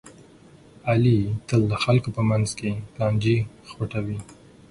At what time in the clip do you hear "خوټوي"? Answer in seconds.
3.69-4.19